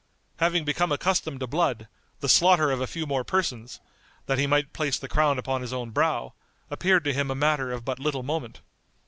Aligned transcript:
Having 0.37 0.65
become 0.65 0.91
accustomed 0.91 1.41
to 1.41 1.45
blood, 1.45 1.87
the 2.21 2.27
slaughter 2.27 2.71
of 2.71 2.81
a 2.81 2.87
few 2.87 3.05
more 3.05 3.23
persons, 3.23 3.79
that 4.25 4.39
he 4.39 4.47
might 4.47 4.73
place 4.73 4.97
the 4.97 5.07
crown 5.07 5.37
upon 5.37 5.61
his 5.61 5.73
own 5.73 5.91
brow, 5.91 6.33
appeared 6.71 7.03
to 7.03 7.13
him 7.13 7.29
a 7.29 7.35
matter 7.35 7.71
of 7.71 7.85
but 7.85 7.99
little 7.99 8.23
moment. 8.23 8.61